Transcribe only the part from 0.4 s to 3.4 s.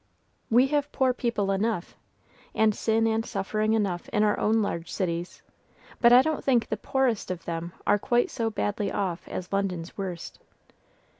We have poor people enough, and sin and